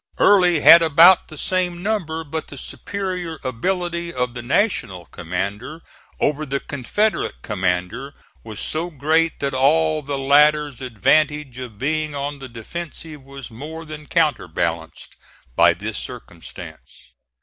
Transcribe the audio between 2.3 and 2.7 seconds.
the